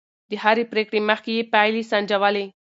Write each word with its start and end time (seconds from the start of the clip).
د 0.29 0.31
هرې 0.43 0.63
پرېکړې 0.71 0.99
مخکې 1.09 1.31
يې 1.37 1.43
پايلې 1.53 1.83
سنجولې. 1.91 2.45